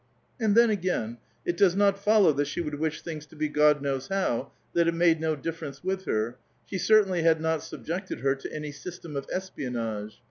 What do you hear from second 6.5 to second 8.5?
she certainly had not sub jected her